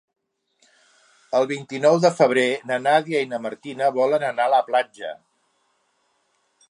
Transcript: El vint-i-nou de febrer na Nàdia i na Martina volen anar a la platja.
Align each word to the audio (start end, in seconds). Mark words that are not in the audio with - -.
El 1.39 1.45
vint-i-nou 1.51 1.99
de 2.05 2.11
febrer 2.21 2.47
na 2.71 2.79
Nàdia 2.87 3.21
i 3.25 3.29
na 3.35 3.41
Martina 3.47 3.91
volen 3.99 4.27
anar 4.31 4.49
a 4.51 4.55
la 4.55 4.63
platja. 4.71 5.13